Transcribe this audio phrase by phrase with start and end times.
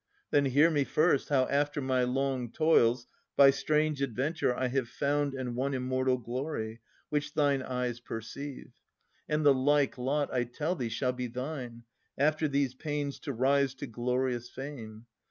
[0.31, 3.05] Then hear me, first how after my long toils
[3.35, 8.71] By strange adventure I have found and won Immortal glory, which thine eyes perceive;
[9.29, 11.83] And the like lot, I tell thee, shall be thine,
[12.17, 15.05] After these pains to rise to glorious fame.